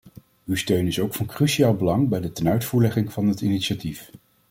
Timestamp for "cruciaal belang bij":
1.25-2.19